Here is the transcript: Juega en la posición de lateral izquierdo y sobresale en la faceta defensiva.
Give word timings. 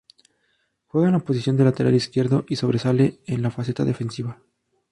Juega 0.87 1.09
en 1.09 1.13
la 1.13 1.19
posición 1.19 1.57
de 1.57 1.63
lateral 1.63 1.93
izquierdo 1.93 2.43
y 2.49 2.55
sobresale 2.55 3.19
en 3.27 3.43
la 3.43 3.51
faceta 3.51 3.85
defensiva. 3.85 4.41